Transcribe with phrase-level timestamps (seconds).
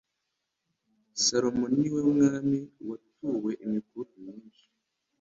[1.25, 4.65] salomo niwe mwami watuwe imikufi myinshi